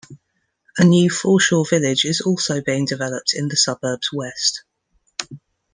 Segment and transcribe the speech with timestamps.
[0.79, 4.63] A new foreshore village is also being developed in the suburb's west.